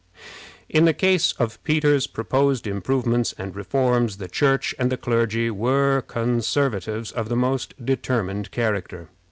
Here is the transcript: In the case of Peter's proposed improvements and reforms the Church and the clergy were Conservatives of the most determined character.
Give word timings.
In 0.67 0.85
the 0.85 0.95
case 0.95 1.31
of 1.33 1.63
Peter's 1.63 2.07
proposed 2.07 2.65
improvements 2.65 3.35
and 3.37 3.55
reforms 3.55 4.17
the 4.17 4.27
Church 4.27 4.73
and 4.79 4.91
the 4.91 4.97
clergy 4.97 5.51
were 5.51 6.01
Conservatives 6.01 7.11
of 7.11 7.29
the 7.29 7.35
most 7.35 7.75
determined 7.85 8.49
character. 8.49 9.09